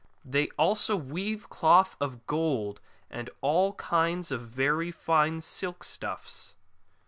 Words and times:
They 0.25 0.47
also 0.57 0.95
weave 0.95 1.47
cloths 1.51 1.95
of 2.01 2.25
gold, 2.25 2.81
and 3.11 3.29
all 3.41 3.73
kinds 3.73 4.31
of 4.31 4.41
very 4.47 4.89
fine 4.89 5.41
silk 5.41 5.83
stuffs. 5.83 6.55